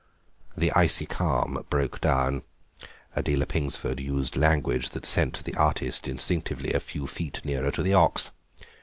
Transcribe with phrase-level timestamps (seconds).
[0.57, 2.41] The icy calm broke down;
[3.15, 7.93] Adela Pingsford used language that sent the artist instinctively a few feet nearer to the
[7.93, 8.31] ox.